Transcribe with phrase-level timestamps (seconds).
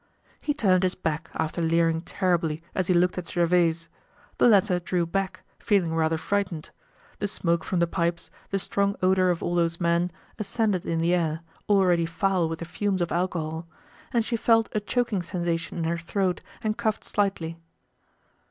[0.39, 3.87] He turned his back after leering terribly as he looked at Gervaise.
[4.39, 6.71] The latter drew back, feeling rather frightened.
[7.19, 11.13] The smoke from the pipes, the strong odor of all those men, ascended in the
[11.13, 13.67] air, already foul with the fumes of alcohol;
[14.11, 17.59] and she felt a choking sensation in her throat, and coughed slightly.